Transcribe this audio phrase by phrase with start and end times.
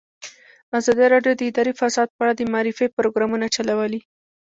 [0.79, 4.01] ازادي راډیو د اداري فساد په اړه د معارفې پروګرامونه چلولي.